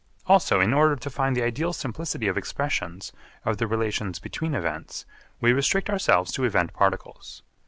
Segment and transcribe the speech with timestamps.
[0.25, 3.13] Also in order to find the ideal simplicity of expressions
[3.45, 5.05] of the relations between events,
[5.39, 7.43] we restrict ourselves to event particles.